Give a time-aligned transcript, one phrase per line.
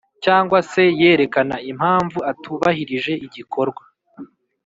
[0.23, 3.83] cyangwa se yerekana impamvu atubahirije igikorwa